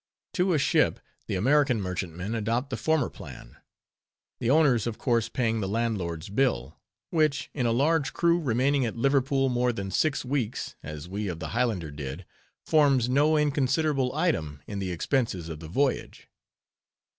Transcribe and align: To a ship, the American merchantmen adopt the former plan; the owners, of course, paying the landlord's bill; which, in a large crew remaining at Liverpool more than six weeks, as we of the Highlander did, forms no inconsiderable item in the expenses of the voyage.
To 0.33 0.53
a 0.55 0.57
ship, 0.57 0.99
the 1.27 1.35
American 1.35 1.79
merchantmen 1.79 2.33
adopt 2.33 2.71
the 2.71 2.75
former 2.75 3.07
plan; 3.07 3.57
the 4.39 4.49
owners, 4.49 4.87
of 4.87 4.97
course, 4.97 5.29
paying 5.29 5.59
the 5.61 5.67
landlord's 5.69 6.27
bill; 6.29 6.79
which, 7.11 7.51
in 7.53 7.67
a 7.67 7.71
large 7.71 8.11
crew 8.11 8.39
remaining 8.39 8.83
at 8.83 8.95
Liverpool 8.97 9.47
more 9.47 9.71
than 9.71 9.91
six 9.91 10.25
weeks, 10.25 10.73
as 10.81 11.07
we 11.07 11.27
of 11.27 11.37
the 11.37 11.49
Highlander 11.49 11.91
did, 11.91 12.25
forms 12.65 13.09
no 13.09 13.37
inconsiderable 13.37 14.11
item 14.15 14.63
in 14.65 14.79
the 14.79 14.89
expenses 14.89 15.49
of 15.49 15.59
the 15.59 15.67
voyage. 15.69 16.27